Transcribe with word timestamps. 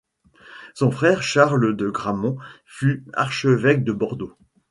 Son 0.73 0.89
frère 0.89 1.21
Charles 1.21 1.75
de 1.77 1.87
Gramont 1.91 2.35
fut 2.65 3.05
archevêque 3.13 3.83
de 3.83 3.91
Bordeaux. 3.93 4.35